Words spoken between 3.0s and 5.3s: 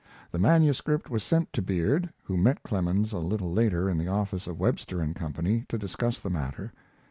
a little later in the office of Webster & Co.